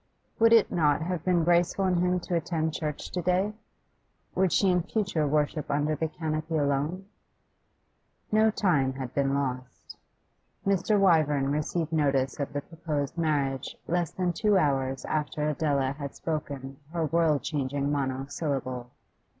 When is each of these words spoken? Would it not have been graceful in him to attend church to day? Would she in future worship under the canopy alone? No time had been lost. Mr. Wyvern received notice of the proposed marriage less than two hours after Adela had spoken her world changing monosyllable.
Would 0.39 0.51
it 0.51 0.71
not 0.71 1.03
have 1.03 1.23
been 1.23 1.43
graceful 1.43 1.85
in 1.85 1.97
him 1.97 2.19
to 2.21 2.33
attend 2.33 2.73
church 2.73 3.11
to 3.11 3.21
day? 3.21 3.53
Would 4.33 4.51
she 4.51 4.69
in 4.71 4.81
future 4.81 5.27
worship 5.27 5.69
under 5.69 5.93
the 5.95 6.07
canopy 6.07 6.57
alone? 6.57 7.05
No 8.31 8.49
time 8.49 8.93
had 8.93 9.13
been 9.13 9.35
lost. 9.35 9.95
Mr. 10.65 10.99
Wyvern 10.99 11.51
received 11.51 11.93
notice 11.93 12.39
of 12.39 12.51
the 12.51 12.61
proposed 12.61 13.15
marriage 13.15 13.75
less 13.87 14.09
than 14.09 14.33
two 14.33 14.57
hours 14.57 15.05
after 15.05 15.47
Adela 15.47 15.91
had 15.91 16.15
spoken 16.15 16.77
her 16.93 17.05
world 17.05 17.43
changing 17.43 17.91
monosyllable. 17.91 18.89